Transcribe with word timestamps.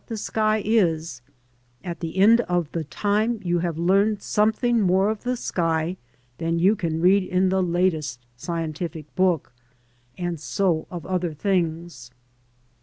the 0.07 0.17
sky 0.17 0.63
is, 0.65 1.21
at 1.83 1.99
the 1.99 2.17
end 2.17 2.41
of 2.49 2.71
the 2.71 2.83
time 2.85 3.39
you 3.43 3.59
have 3.59 3.77
learned 3.77 4.19
something 4.19 4.81
more 4.81 5.11
of 5.11 5.21
the 5.21 5.37
sky 5.37 5.95
than 6.39 6.57
you 6.57 6.75
can 6.75 6.99
read 6.99 7.21
in 7.23 7.49
the 7.49 7.61
latest 7.61 8.19
scientific 8.35 9.13
book; 9.13 9.53
and 10.17 10.39
so 10.39 10.87
of 10.89 11.05
other 11.05 11.35
things. 11.35 12.09